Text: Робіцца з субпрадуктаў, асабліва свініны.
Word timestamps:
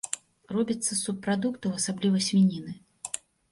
Робіцца 0.55 0.87
з 0.93 0.97
субпрадуктаў, 1.01 1.77
асабліва 1.83 2.25
свініны. 2.31 2.71